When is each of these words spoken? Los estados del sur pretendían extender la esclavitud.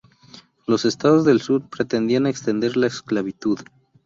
Los 0.65 0.83
estados 0.85 1.25
del 1.25 1.41
sur 1.41 1.69
pretendían 1.69 2.25
extender 2.25 2.75
la 2.75 2.87
esclavitud. 2.87 3.59